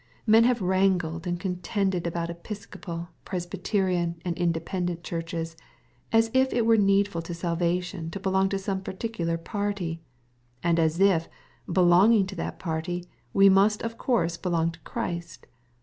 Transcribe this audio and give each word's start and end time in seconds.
Men 0.25 0.45
have 0.45 0.63
wrangled 0.63 1.27
and 1.27 1.39
contended 1.39 2.07
about 2.07 2.31
Episcopal, 2.31 3.09
Pres 3.23 3.45
byterian, 3.45 4.15
and 4.25 4.35
Independent 4.35 5.03
Churches, 5.03 5.55
as 6.11 6.31
if 6.33 6.51
it 6.51 6.65
were 6.65 6.75
needful 6.75 7.21
to 7.21 7.35
salvation 7.35 8.09
to 8.09 8.19
belong 8.19 8.49
to 8.49 8.57
some 8.57 8.81
particular 8.81 9.37
party, 9.37 10.01
and 10.63 10.79
as 10.79 10.99
if, 10.99 11.29
belonging 11.71 12.25
to 12.25 12.35
that 12.37 12.57
party, 12.57 13.05
we 13.31 13.47
must 13.47 13.83
of 13.83 13.99
course 13.99 14.37
belong 14.37 14.71
to 14.71 14.79
Christ. 14.79 15.45